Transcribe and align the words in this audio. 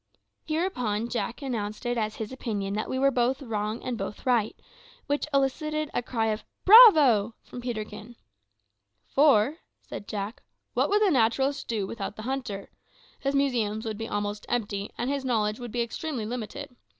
Hereupon 0.47 1.09
Jack 1.09 1.43
announced 1.43 1.85
it 1.85 1.95
as 1.95 2.15
his 2.15 2.31
opinion 2.31 2.73
that 2.73 2.89
we 2.89 2.97
were 2.97 3.11
both 3.11 3.39
wrong 3.39 3.83
and 3.83 3.99
both 3.99 4.25
right; 4.25 4.55
which 5.05 5.27
elicited 5.31 5.91
a 5.93 6.01
cry 6.01 6.25
of 6.29 6.43
"Bravo!" 6.65 7.35
from 7.43 7.61
Peterkin. 7.61 8.15
"For," 9.05 9.59
said 9.83 10.07
Jack, 10.07 10.41
"what 10.73 10.89
would 10.89 11.03
the 11.03 11.11
naturalist 11.11 11.67
do 11.67 11.85
without 11.85 12.15
the 12.15 12.23
hunter? 12.23 12.71
His 13.19 13.35
museums 13.35 13.85
would 13.85 13.99
be 13.99 14.07
almost 14.09 14.47
empty 14.49 14.89
and 14.97 15.07
his 15.07 15.23
knowledge 15.23 15.59
would 15.59 15.71
be 15.71 15.83
extremely 15.83 16.25
limited. 16.25 16.75